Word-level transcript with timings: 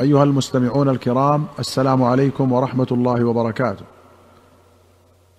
أيها 0.00 0.24
المستمعون 0.24 0.88
الكرام 0.88 1.46
السلام 1.58 2.02
عليكم 2.02 2.52
ورحمة 2.52 2.86
الله 2.92 3.24
وبركاته. 3.24 3.84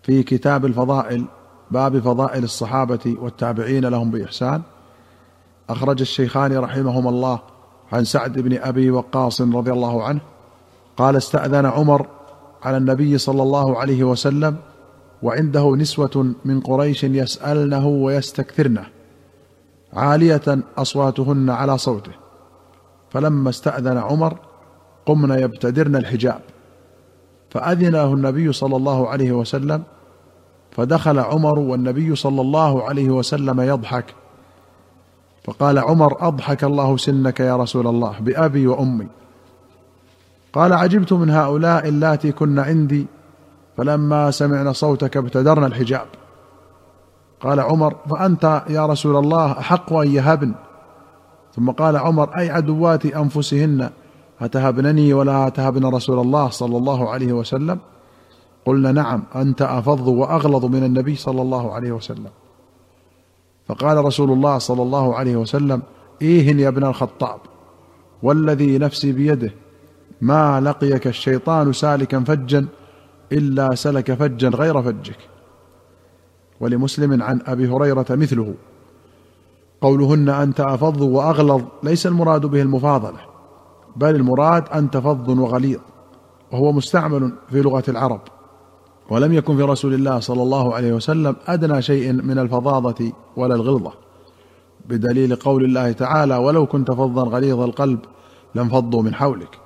في 0.04 0.24
كتاب 0.24 0.66
الفضائل 0.66 1.26
باب 1.72 2.00
فضائل 2.00 2.44
الصحابة 2.44 3.18
والتابعين 3.20 3.86
لهم 3.86 4.12
بإحسان 4.12 4.62
أخرج 5.70 6.02
الشيخان 6.02 6.58
رحمهما 6.58 7.10
الله 7.10 7.40
عن 7.92 8.04
سعد 8.04 8.40
بن 8.40 8.58
أبي 8.58 8.92
وقاص 8.92 9.42
رضي 9.42 9.72
الله 9.72 10.04
عنه 10.04 10.20
قال 10.98 11.16
استأذن 11.16 11.66
عمر 11.66 12.08
على 12.64 12.78
النبي 12.78 13.18
صلى 13.18 13.44
الله 13.44 13.80
عليه 13.80 14.04
وسلم 14.04 14.56
وعنده 15.24 15.76
نسوة 15.76 16.34
من 16.46 16.60
قريش 16.60 17.04
يسألنه 17.04 17.88
ويستكثرنه 17.88 18.86
عالية 19.94 20.60
أصواتهن 20.78 21.50
على 21.50 21.78
صوته. 21.78 22.12
فلما 23.10 23.50
استأذن 23.50 23.98
عمر 23.98 24.47
قمن 25.08 25.40
يبتدرن 25.40 25.96
الحجاب. 25.96 26.40
فاذن 27.50 27.92
له 27.92 28.14
النبي 28.14 28.54
صلى 28.54 28.76
الله 28.76 29.10
عليه 29.10 29.32
وسلم 29.32 29.84
فدخل 30.72 31.20
عمر 31.20 31.60
والنبي 31.60 32.16
صلى 32.16 32.42
الله 32.42 32.84
عليه 32.84 33.10
وسلم 33.10 33.62
يضحك. 33.62 34.06
فقال 35.44 35.80
عمر 35.80 36.28
أضحك 36.28 36.64
الله 36.64 36.98
سنك 36.98 37.40
يا 37.40 37.58
رسول 37.58 37.88
الله 37.88 38.16
بأبي 38.20 38.68
وأمي. 38.68 39.08
قال 40.54 40.74
عجبت 40.74 41.14
من 41.14 41.30
هؤلاء 41.30 41.88
اللاتي 41.88 42.32
كن 42.32 42.60
عندي 42.60 43.08
فلما 43.78 44.32
سمعنا 44.32 44.72
صوتك 44.72 45.18
ابتدرن 45.18 45.64
الحجاب. 45.64 46.08
قال 47.42 47.60
عمر 47.60 47.96
فأنت 48.10 48.64
يا 48.70 48.86
رسول 48.86 49.16
الله 49.16 49.52
أحق 49.52 49.94
أن 49.94 50.08
يهبن. 50.08 50.54
ثم 51.56 51.72
قال 51.72 51.98
عمر 51.98 52.40
أي 52.40 52.50
عدوات 52.50 53.06
أنفسهن؟ 53.06 53.90
أتهبنني 54.42 55.14
ولا 55.14 55.50
تهبن 55.50 55.86
رسول 55.86 56.20
الله 56.20 56.50
صلى 56.50 56.78
الله 56.78 57.10
عليه 57.10 57.34
وسلم؟ 57.34 57.80
قلنا 58.66 58.92
نعم 58.92 59.24
أنت 59.36 59.62
أفظ 59.62 60.10
وأغلظ 60.10 60.66
من 60.66 60.84
النبي 60.84 61.16
صلى 61.16 61.42
الله 61.42 61.74
عليه 61.74 61.92
وسلم. 61.92 62.30
فقال 63.68 64.06
رسول 64.06 64.32
الله 64.32 64.58
صلى 64.58 64.82
الله 64.82 65.16
عليه 65.16 65.36
وسلم 65.36 65.82
إيه 66.22 66.56
يا 66.56 66.68
ابن 66.68 66.84
الخطاب 66.84 67.40
والذي 68.24 68.78
نفسي 68.78 69.12
بيده 69.12 69.54
ما 70.22 70.62
لقيك 70.62 71.08
الشيطان 71.08 71.74
سالكا 71.74 72.20
فجا 72.20 72.66
إلا 73.32 73.76
سلك 73.76 74.14
فجا 74.14 74.50
غير 74.50 74.82
فجك. 74.82 75.18
ولمسلم 76.60 77.24
عن 77.24 77.42
أبي 77.46 77.68
هريرة 77.68 78.06
مثله 78.10 78.54
قولهن 79.82 80.30
أنت 80.30 80.60
أفظ 80.60 81.04
وأغلظ 81.04 81.62
ليس 81.84 82.08
المراد 82.08 82.46
به 82.46 82.62
المفاضلة. 82.62 83.37
بل 83.98 84.16
المراد 84.16 84.64
أنت 84.70 84.98
فظ 84.98 85.30
وغليظ 85.30 85.80
وهو 86.52 86.72
مستعمل 86.72 87.34
في 87.50 87.62
لغة 87.62 87.84
العرب 87.88 88.22
ولم 89.10 89.34
يكن 89.34 89.58
في 89.58 89.64
رسول 89.64 89.94
الله 89.94 90.20
صلى 90.20 90.44
الله 90.44 90.76
عليه 90.76 90.94
وسلم 90.94 91.36
أدنى 91.48 91.82
شيء 91.82 92.14
من 92.14 92.40
الفظاظة 92.40 93.12
ولا 93.38 93.56
الغلظة. 93.56 93.94
بدليل 94.86 95.36
قول 95.36 95.64
الله 95.64 95.92
تعالى 95.92 96.38
ولو 96.38 96.66
كنت 96.66 96.92
فظا 96.92 97.24
غليظ 97.24 97.62
القلب 97.62 98.00
لانفضوا 98.56 99.02
من 99.04 99.14
حولك 99.14 99.60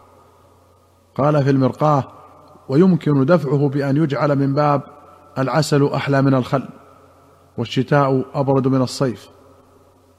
قال 1.15 1.43
في 1.43 1.49
المرقاه 1.49 2.03
ويمكن 2.69 3.25
دفعه 3.25 3.69
بأن 3.69 3.97
يجعل 3.97 4.35
من 4.35 4.53
باب 4.53 4.81
العسل 5.37 5.85
أحلى 5.85 6.21
من 6.21 6.33
الخل 6.33 6.63
والشتاء 7.57 8.25
أبرد 8.33 8.67
من 8.67 8.81
الصيف 8.81 9.29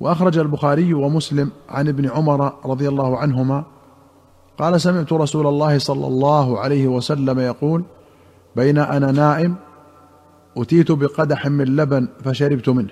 وأخرج 0.00 0.38
البخاري 0.38 0.94
ومسلم 0.94 1.50
عن 1.68 1.88
ابن 1.88 2.08
عمر 2.08 2.52
رضي 2.64 2.88
الله 2.88 3.18
عنهما 3.18 3.64
قال 4.58 4.80
سمعت 4.80 5.12
رسول 5.12 5.46
الله 5.46 5.78
صلى 5.78 6.06
الله 6.06 6.60
عليه 6.60 6.86
وسلم 6.86 7.40
يقول 7.40 7.84
بين 8.56 8.78
أنا 8.78 9.12
نائم 9.12 9.54
أتيت 10.56 10.92
بقدح 10.92 11.46
من 11.46 11.64
لبن 11.76 12.08
فشربت 12.24 12.68
منه 12.68 12.90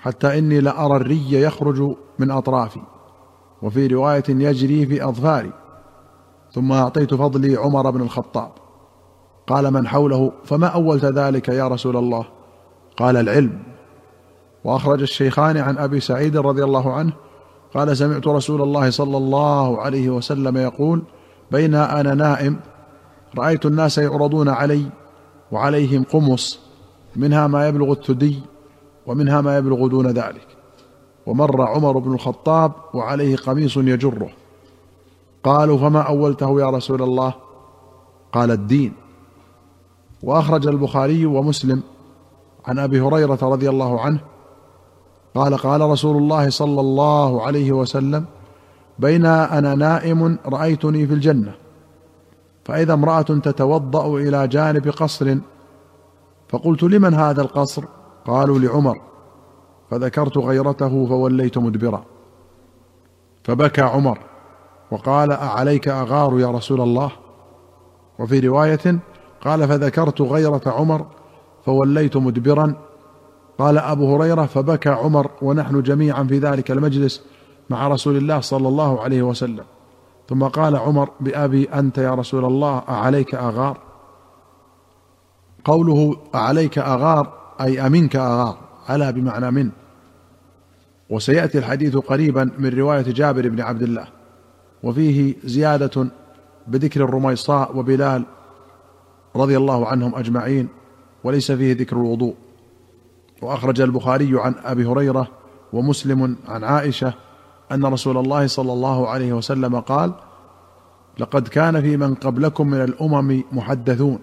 حتى 0.00 0.38
إني 0.38 0.60
لارى 0.60 0.96
الري 0.96 1.32
يخرج 1.32 1.96
من 2.18 2.30
أطرافي 2.30 2.80
وفي 3.62 3.86
رواية 3.86 4.24
يجري 4.28 4.86
في 4.86 5.04
أظفاري 5.04 5.52
ثم 6.52 6.72
أعطيت 6.72 7.14
فضلي 7.14 7.56
عمر 7.56 7.90
بن 7.90 8.00
الخطاب 8.00 8.50
قال 9.46 9.70
من 9.70 9.88
حوله 9.88 10.32
فما 10.44 10.66
أولت 10.66 11.04
ذلك 11.04 11.48
يا 11.48 11.68
رسول 11.68 11.96
الله 11.96 12.24
قال 12.96 13.16
العلم 13.16 13.62
وأخرج 14.64 15.02
الشيخان 15.02 15.56
عن 15.56 15.78
أبي 15.78 16.00
سعيد 16.00 16.36
رضي 16.36 16.64
الله 16.64 16.92
عنه 16.92 17.12
قال 17.74 17.96
سمعت 17.96 18.26
رسول 18.26 18.62
الله 18.62 18.90
صلى 18.90 19.16
الله 19.16 19.80
عليه 19.80 20.10
وسلم 20.10 20.56
يقول 20.56 21.02
بين 21.50 21.74
أنا 21.74 22.14
نائم 22.14 22.56
رأيت 23.38 23.66
الناس 23.66 23.98
يعرضون 23.98 24.48
علي 24.48 24.86
وعليهم 25.52 26.02
قمص 26.02 26.60
منها 27.16 27.46
ما 27.46 27.68
يبلغ 27.68 27.92
الثدي 27.92 28.40
ومنها 29.06 29.40
ما 29.40 29.58
يبلغ 29.58 29.86
دون 29.86 30.06
ذلك. 30.06 30.46
ومر 31.26 31.62
عمر 31.62 31.98
بن 31.98 32.14
الخطاب 32.14 32.72
وعليه 32.94 33.36
قميص 33.36 33.76
يجره. 33.76 34.30
قالوا 35.44 35.78
فما 35.78 36.00
أولته 36.00 36.60
يا 36.60 36.70
رسول 36.70 37.02
الله؟ 37.02 37.34
قال 38.32 38.50
الدين. 38.50 38.92
وأخرج 40.22 40.66
البخاري 40.66 41.26
ومسلم 41.26 41.82
عن 42.66 42.78
أبي 42.78 43.00
هريرة 43.00 43.38
رضي 43.42 43.68
الله 43.68 44.00
عنه 44.00 44.20
قال 45.34 45.56
قال 45.56 45.80
رسول 45.80 46.16
الله 46.16 46.50
صلى 46.50 46.80
الله 46.80 47.42
عليه 47.42 47.72
وسلم 47.72 48.24
بين 48.98 49.26
أنا 49.26 49.74
نائم 49.74 50.38
رأيتني 50.46 51.06
في 51.06 51.14
الجنة 51.14 51.54
فإذا 52.64 52.94
امرأة 52.94 53.22
تتوضأ 53.22 54.18
إلى 54.18 54.48
جانب 54.48 54.88
قصر 54.88 55.36
فقلت 56.48 56.82
لمن 56.82 57.14
هذا 57.14 57.42
القصر؟ 57.42 57.84
قالوا 58.26 58.58
لعمر 58.58 59.00
فذكرت 59.90 60.38
غيرته 60.38 61.06
فوليت 61.06 61.58
مدبرا. 61.58 62.04
فبكى 63.44 63.82
عمر 63.82 64.18
وقال 64.90 65.32
أعليك 65.32 65.88
أغار 65.88 66.40
يا 66.40 66.50
رسول 66.50 66.80
الله؟ 66.80 67.10
وفي 68.18 68.40
رواية 68.40 68.98
قال 69.44 69.68
فذكرت 69.68 70.20
غيرة 70.20 70.62
عمر 70.66 71.06
فوليت 71.64 72.16
مدبرا 72.16 72.74
قال 73.58 73.78
أبو 73.78 74.16
هريرة 74.16 74.46
فبكى 74.46 74.88
عمر 74.88 75.30
ونحن 75.42 75.82
جميعا 75.82 76.24
في 76.24 76.38
ذلك 76.38 76.70
المجلس 76.70 77.22
مع 77.70 77.88
رسول 77.88 78.16
الله 78.16 78.40
صلى 78.40 78.68
الله 78.68 79.00
عليه 79.00 79.22
وسلم. 79.22 79.64
ثم 80.28 80.44
قال 80.44 80.76
عمر 80.76 81.10
بأبي 81.20 81.64
أنت 81.64 81.98
يا 81.98 82.14
رسول 82.14 82.44
الله 82.44 82.82
أعليك 82.88 83.34
أغار؟ 83.34 83.78
قوله 85.64 86.16
أعليك 86.34 86.78
أغار 86.78 87.32
أي 87.60 87.86
أمنك 87.86 88.16
أغار 88.16 88.58
على 88.88 89.12
بمعنى 89.12 89.50
من. 89.50 89.70
وسيأتي 91.10 91.58
الحديث 91.58 91.96
قريبا 91.96 92.50
من 92.58 92.78
رواية 92.78 93.02
جابر 93.02 93.48
بن 93.48 93.60
عبد 93.60 93.82
الله. 93.82 94.06
وفيه 94.82 95.34
زيادة 95.44 96.06
بذكر 96.66 97.04
الرميصاء 97.04 97.76
وبلال 97.76 98.24
رضي 99.36 99.56
الله 99.56 99.86
عنهم 99.86 100.14
أجمعين 100.14 100.68
وليس 101.24 101.52
فيه 101.52 101.72
ذكر 101.72 101.96
الوضوء. 101.96 102.34
وأخرج 103.42 103.80
البخاري 103.80 104.40
عن 104.40 104.54
أبي 104.64 104.86
هريرة 104.86 105.28
ومسلم 105.72 106.36
عن 106.48 106.64
عائشة 106.64 107.14
أن 107.72 107.84
رسول 107.84 108.16
الله 108.16 108.46
صلى 108.46 108.72
الله 108.72 109.08
عليه 109.08 109.32
وسلم 109.32 109.80
قال 109.80 110.12
لقد 111.18 111.48
كان 111.48 111.82
في 111.82 111.96
من 111.96 112.14
قبلكم 112.14 112.66
من 112.66 112.80
الأمم 112.80 113.42
محدثون 113.52 114.18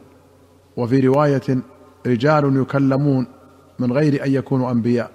وفي 0.77 0.99
رواية 0.99 1.57
رجال 2.07 2.57
يكلمون 2.61 3.27
من 3.79 3.91
غير 3.91 4.25
أن 4.25 4.31
يكونوا 4.31 4.71
أنبياء 4.71 5.11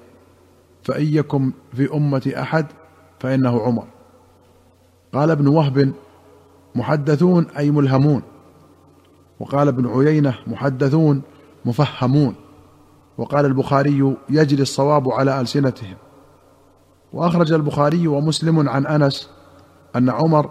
فان 0.83 1.53
في 1.73 1.95
أمة 1.95 2.33
أحد 2.37 2.67
فإنه 3.21 3.63
عمر. 3.63 3.85
قال 5.13 5.31
ابن 5.31 5.47
وهب 5.47 5.93
محدثون 6.75 7.47
أي 7.59 7.71
ملهمون. 7.71 8.23
وقال 9.41 9.69
ابن 9.69 9.87
عيينة 9.87 10.35
محدثون 10.47 11.23
مفهمون. 11.65 12.35
وقال 13.19 13.45
البخاري 13.45 14.17
يجري 14.29 14.63
الصواب 14.63 15.11
على 15.11 15.41
ألسنتهم. 15.41 15.97
وأخرج 17.13 17.53
البخاري 17.53 18.09
ومسلم 18.09 18.69
عن 18.69 18.87
أنس 18.87 19.31
أن 19.97 20.11
عمر 20.11 20.51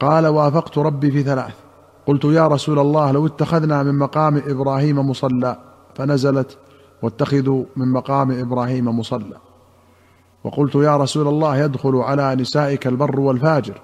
قال 0.00 0.26
وافقت 0.26 0.78
ربي 0.78 1.10
في 1.10 1.22
ثلاث. 1.22 1.54
قلت 2.06 2.24
يا 2.24 2.46
رسول 2.46 2.78
الله 2.78 3.10
لو 3.12 3.26
اتخذنا 3.26 3.82
من 3.82 3.98
مقام 3.98 4.42
إبراهيم 4.46 5.10
مصلى 5.10 5.56
فنزلت 5.94 6.58
واتخذوا 7.02 7.64
من 7.76 7.88
مقام 7.88 8.30
إبراهيم 8.30 8.98
مصلى. 8.98 9.36
وقلت 10.44 10.74
يا 10.74 10.96
رسول 10.96 11.28
الله 11.28 11.56
يدخل 11.56 11.96
على 11.96 12.34
نسائك 12.34 12.86
البر 12.86 13.20
والفاجر 13.20 13.80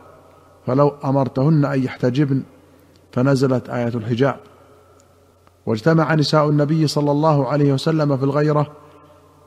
فلو 0.67 0.89
أمرتهن 1.05 1.65
أن 1.65 1.83
يحتجبن 1.85 2.43
فنزلت 3.13 3.71
آية 3.71 3.89
الحجاب. 3.89 4.37
واجتمع 5.67 6.15
نساء 6.15 6.49
النبي 6.49 6.87
صلى 6.87 7.11
الله 7.11 7.47
عليه 7.47 7.73
وسلم 7.73 8.17
في 8.17 8.25
الغيرة 8.25 8.67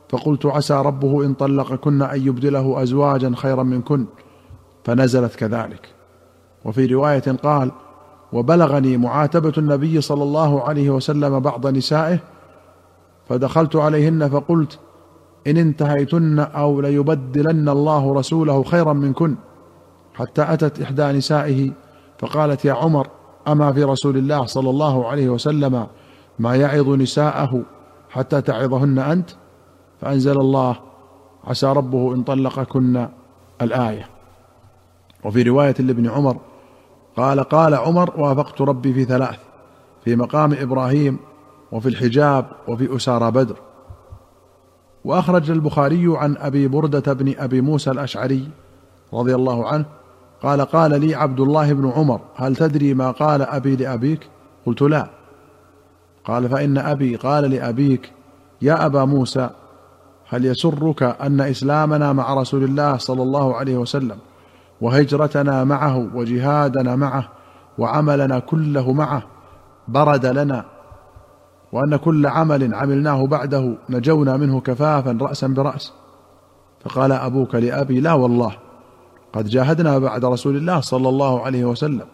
فقلت 0.09 0.45
عسى 0.45 0.73
ربه 0.73 1.25
إن 1.25 1.33
طلقكن 1.33 2.01
أن 2.01 2.27
يبدله 2.27 2.83
أزواجا 2.83 3.33
خيرا 3.35 3.63
منكن 3.63 4.05
فنزلت 4.83 5.35
كذلك. 5.35 5.89
وفي 6.65 6.85
رواية 6.85 7.19
قال 7.43 7.71
وبلغني 8.33 8.97
معاتبة 8.97 9.53
النبي 9.57 10.01
صلى 10.01 10.23
الله 10.23 10.63
عليه 10.63 10.89
وسلم 10.89 11.39
بعض 11.39 11.67
نسائه 11.67 12.19
فدخلت 13.29 13.75
عليهن 13.75 14.29
فقلت 14.29 14.79
إن 15.47 15.57
انتهيتن 15.57 16.39
أو 16.39 16.81
ليبدلن 16.81 17.69
الله 17.69 18.13
رسوله 18.13 18.63
خيرا 18.63 18.93
منكن 18.93 19.35
حتى 20.13 20.41
أتت 20.53 20.81
إحدى 20.81 21.03
نسائه 21.03 21.71
فقالت 22.19 22.65
يا 22.65 22.73
عمر 22.73 23.07
أما 23.47 23.71
في 23.71 23.83
رسول 23.83 24.17
الله 24.17 24.45
صلى 24.45 24.69
الله 24.69 25.07
عليه 25.07 25.29
وسلم 25.29 25.87
ما 26.39 26.55
يعظ 26.55 26.89
نساءه 26.89 27.63
حتى 28.09 28.41
تعظهن 28.41 28.99
أنت 28.99 29.29
فأنزل 30.01 30.39
الله 30.39 30.75
عسى 31.43 31.67
ربه 31.67 32.15
إن 32.15 32.23
طلقكن 32.23 33.07
الآية. 33.61 34.09
وفي 35.25 35.43
رواية 35.43 35.75
لابن 35.79 36.09
عمر 36.09 36.37
قال 37.17 37.39
قال 37.39 37.73
عمر 37.73 38.19
وافقت 38.19 38.61
ربي 38.61 38.93
في 38.93 39.05
ثلاث 39.05 39.39
في 40.05 40.15
مقام 40.15 40.53
إبراهيم 40.53 41.19
وفي 41.71 41.89
الحجاب 41.89 42.45
وفي 42.67 42.95
أسارى 42.95 43.31
بدر. 43.31 43.55
وأخرج 45.05 45.51
البخاري 45.51 46.17
عن 46.17 46.37
أبي 46.37 46.67
بردة 46.67 47.13
بن 47.13 47.33
أبي 47.37 47.61
موسى 47.61 47.91
الأشعري 47.91 48.49
رضي 49.13 49.35
الله 49.35 49.67
عنه 49.67 49.85
قال 50.43 50.61
قال 50.61 51.01
لي 51.01 51.15
عبد 51.15 51.39
الله 51.39 51.73
بن 51.73 51.89
عمر 51.89 52.21
هل 52.35 52.55
تدري 52.55 52.93
ما 52.93 53.11
قال 53.11 53.41
أبي 53.41 53.75
لأبيك؟ 53.75 54.29
قلت 54.65 54.81
لا. 54.81 55.18
قال 56.29 56.49
فإن 56.49 56.77
أبي 56.77 57.15
قال 57.15 57.51
لأبيك 57.51 58.11
يا 58.61 58.85
أبا 58.85 59.05
موسى 59.05 59.49
هل 60.29 60.45
يسرك 60.45 61.03
أن 61.03 61.41
إسلامنا 61.41 62.13
مع 62.13 62.33
رسول 62.33 62.63
الله 62.63 62.97
صلى 62.97 63.23
الله 63.23 63.55
عليه 63.55 63.77
وسلم 63.77 64.17
وهجرتنا 64.81 65.63
معه 65.63 66.09
وجهادنا 66.15 66.95
معه 66.95 67.29
وعملنا 67.77 68.39
كله 68.39 68.93
معه 68.93 69.23
برد 69.87 70.25
لنا 70.25 70.65
وأن 71.71 71.95
كل 71.95 72.27
عمل 72.27 72.73
عملناه 72.73 73.27
بعده 73.27 73.77
نجونا 73.89 74.37
منه 74.37 74.59
كفافا 74.59 75.17
رأسا 75.21 75.47
برأس؟ 75.47 75.93
فقال 76.85 77.11
أبوك 77.11 77.55
لأبي 77.55 77.99
لا 77.99 78.13
والله 78.13 78.51
قد 79.33 79.45
جاهدنا 79.45 79.97
بعد 79.99 80.25
رسول 80.25 80.55
الله 80.55 80.79
صلى 80.79 81.09
الله 81.09 81.45
عليه 81.45 81.65
وسلم 81.65 82.05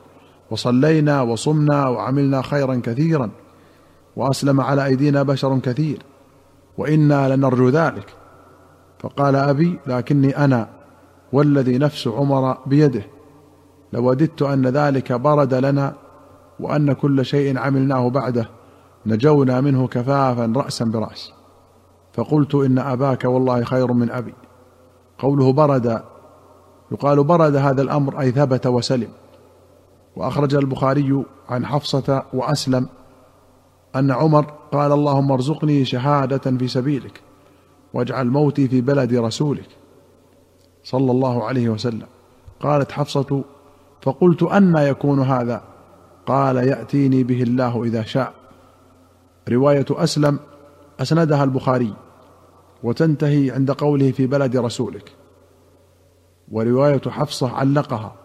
وصلينا 0.51 1.21
وصمنا 1.21 1.88
وعملنا 1.88 2.41
خيرا 2.41 2.81
كثيرا. 2.83 3.29
وأسلم 4.15 4.62
على 4.62 4.85
أيدينا 4.85 5.23
بشر 5.23 5.59
كثير 5.59 6.01
وإنا 6.77 7.35
لنرجو 7.35 7.69
ذلك. 7.69 8.13
فقال 9.00 9.35
أبي 9.35 9.79
لكني 9.88 10.38
أنا 10.38 10.69
والذي 11.33 11.77
نفس 11.77 12.07
عمر 12.07 12.57
بيده. 12.65 13.03
لوددت 13.94 14.41
أن 14.41 14.67
ذلك 14.67 15.13
برد 15.13 15.53
لنا 15.53 15.94
وأن 16.59 16.94
كل 16.94 17.25
شيء 17.25 17.59
عملناه 17.59 18.09
بعده 18.09 18.50
نجونا 19.06 19.62
منه 19.62 19.88
كفافا 19.88 20.53
رأسا 20.56 20.85
برأس. 20.85 21.31
فقلت 22.13 22.56
إن 22.56 22.79
أباك 22.79 23.25
والله 23.25 23.63
خير 23.63 23.94
من 23.94 24.11
أبي. 24.11 24.33
قوله 25.19 25.53
برد 25.53 26.01
يقال 26.91 27.23
برد 27.23 27.56
هذا 27.56 27.81
الأمر 27.81 28.19
أي 28.19 28.31
ثبت 28.31 28.68
وسلم. 28.68 29.09
وأخرج 30.15 30.56
البخاري 30.56 31.23
عن 31.50 31.65
حفصة 31.65 32.23
وأسلم 32.33 32.88
أن 33.95 34.12
عمر 34.12 34.45
قال 34.71 34.92
اللهم 34.92 35.31
ارزقني 35.31 35.86
شهادة 35.86 36.57
في 36.57 36.68
سبيلك 36.68 37.21
واجعل 37.94 38.27
موتي 38.27 38.68
في 38.68 38.81
بلد 38.81 39.13
رسولك. 39.13 39.69
صلى 40.83 41.12
الله 41.12 41.44
عليه 41.44 41.69
وسلم. 41.69 42.07
قالت 42.59 42.92
حفصة 42.92 43.44
فقلت 44.01 44.44
انى 44.44 44.80
يكون 44.81 45.19
هذا؟ 45.19 45.62
قال 46.25 46.56
يأتيني 46.56 47.24
به 47.24 47.44
الله 47.44 47.83
إذا 47.83 48.03
شاء. 48.03 48.33
رواية 49.50 49.86
أسلم 49.92 50.39
أسندها 51.00 51.44
البخاري 51.44 51.94
وتنتهي 52.83 53.51
عند 53.51 53.71
قوله 53.71 54.12
في 54.12 54.27
بلد 54.27 54.57
رسولك. 54.57 55.12
ورواية 56.51 57.01
حفصة 57.07 57.50
علقها. 57.50 58.15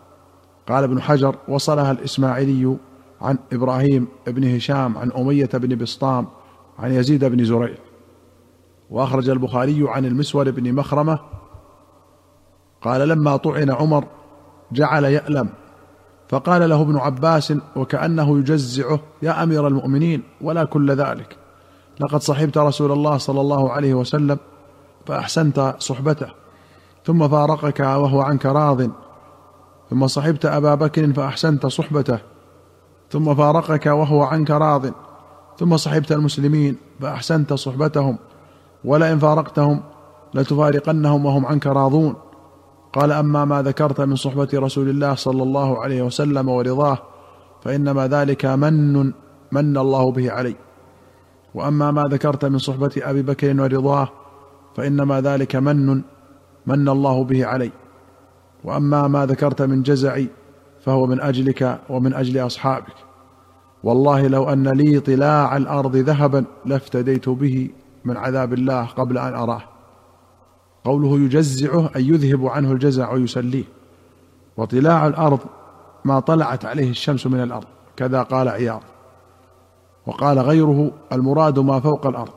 قال 0.69 0.85
ابن 0.85 1.01
حجر 1.03 1.37
وصلها 1.49 1.93
الإسماعيلي 1.93 2.77
عن 3.21 3.39
إبراهيم 3.53 4.09
بن 4.27 4.55
هشام 4.57 4.99
عن 4.99 5.13
أمية 5.13 5.51
بن 5.55 5.77
بسطام 5.77 6.27
عن 6.79 6.93
يزيد 6.93 7.25
بن 7.25 7.45
زريع. 7.45 7.77
وأخرج 8.91 9.29
البخاري 9.29 9.85
عن 9.89 10.05
المسور 10.05 10.51
بن 10.51 10.75
مخرمة 10.75 11.19
قال 12.83 13.09
لما 13.09 13.37
طعن 13.37 13.71
عمر 13.71 14.05
جعل 14.73 15.05
يألم 15.05 15.49
فقال 16.29 16.71
له 16.71 16.83
ابن 16.83 16.97
عباس 16.97 17.55
وكأنه 17.77 18.39
يجزعه 18.39 19.01
يا 19.23 19.43
أمير 19.43 19.67
المؤمنين 19.67 20.23
ولا 20.41 20.65
كل 20.65 20.91
ذلك. 20.91 21.37
لقد 22.01 22.21
صحبت 22.21 22.59
رسول 22.59 22.93
الله 22.93 23.17
صلى 23.17 23.41
الله 23.41 23.73
عليه 23.73 23.95
وسلم 23.95 24.39
فأحسنت 25.07 25.75
صحبته 25.79 26.29
ثم 27.05 27.29
فارقك 27.29 27.81
وهو 27.81 28.21
عنك 28.21 28.47
راض. 28.47 28.91
ثم 29.91 30.07
صحبت 30.07 30.47
أبا 30.47 30.75
بكر 30.75 31.13
فأحسنت 31.13 31.67
صحبته. 31.67 32.19
ثم 33.11 33.35
فارقك 33.35 33.87
وهو 33.87 34.23
عنك 34.23 34.51
راض. 34.51 34.87
ثم 35.59 35.77
صحبت 35.77 36.13
المسلمين 36.13 36.77
فأحسنت 37.01 37.53
صحبتهم. 37.53 38.19
ولئن 38.85 39.19
فارقتهم 39.19 39.81
لتفارقنهم 40.35 41.27
وهم 41.27 41.47
عنك 41.47 41.67
راضون. 41.67 42.15
قال 42.93 43.13
أما 43.13 43.45
ما 43.45 43.63
ذكرت 43.63 44.01
من 44.01 44.17
صحبة 44.17 44.49
رسول 44.55 44.89
الله 44.89 45.15
صلى 45.15 45.43
الله 45.43 45.83
عليه 45.83 46.03
وسلم 46.03 46.49
ورضاه 46.49 46.99
فإنما 47.63 48.09
ذلك 48.09 48.47
من 48.47 49.13
من 49.53 49.77
الله 49.77 50.13
به 50.13 50.31
علي. 50.31 50.57
وأما 51.55 51.91
ما 51.91 52.05
ذكرت 52.09 52.45
من 52.45 52.59
صحبة 52.59 52.91
أبي 52.97 53.23
بكر 53.23 53.61
ورضاه 53.61 54.09
فإنما 54.77 55.21
ذلك 55.21 55.57
من 55.57 56.03
من 56.67 56.89
الله 56.89 57.25
به 57.25 57.47
علي. 57.47 57.71
وأما 58.65 59.09
ما 59.09 59.27
ذكرت 59.27 59.63
من 59.63 59.83
جزعي 59.83 60.29
فهو 60.81 61.07
من 61.07 61.21
أجلك 61.21 61.81
ومن 61.89 62.15
أجل 62.15 62.47
أصحابك. 62.47 62.95
والله 63.85 64.27
لو 64.27 64.53
أن 64.53 64.69
لي 64.69 65.01
طلاع 65.01 65.57
الأرض 65.57 65.97
ذهبا 65.97 66.45
لافتديت 66.65 67.29
به 67.29 67.71
من 68.05 68.17
عذاب 68.17 68.53
الله 68.53 68.85
قبل 68.87 69.19
أن 69.19 69.35
أراه. 69.35 69.63
قوله 70.85 71.19
يجزعه 71.19 71.91
أي 71.97 72.09
يذهب 72.09 72.47
عنه 72.47 72.73
الجزع 72.73 73.13
ويسليه. 73.13 73.65
وطلاع 74.57 75.07
الأرض 75.07 75.39
ما 76.05 76.21
طلعت 76.21 76.65
عليه 76.65 76.91
الشمس 76.91 77.27
من 77.27 77.43
الأرض 77.43 77.67
كذا 77.97 78.23
قال 78.23 78.49
عياض. 78.49 78.83
وقال 80.07 80.39
غيره 80.39 80.91
المراد 81.13 81.59
ما 81.59 81.81
فوق 81.81 82.07
الأرض. 82.07 82.33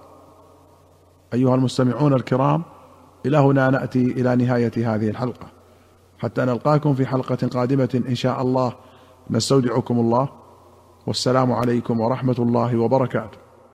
أيها 1.33 1.55
المستمعون 1.55 2.13
الكرام 2.13 2.63
إلى 3.25 3.37
هنا 3.37 3.69
نأتي 3.69 4.05
إلى 4.05 4.35
نهاية 4.35 4.95
هذه 4.95 5.09
الحلقة. 5.09 5.62
حتى 6.23 6.41
نلقاكم 6.41 6.93
في 6.93 7.05
حلقة 7.05 7.47
قادمة 7.47 8.03
إن 8.09 8.15
شاء 8.15 8.41
الله. 8.41 8.73
نستودعكم 9.29 9.99
الله. 9.99 10.29
والسلام 11.07 11.51
عليكم 11.51 11.99
ورحمة 11.99 12.35
الله 12.39 12.77
وبركاته. 12.77 13.42